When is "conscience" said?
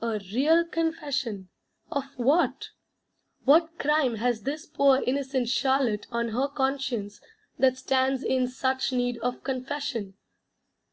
6.46-7.20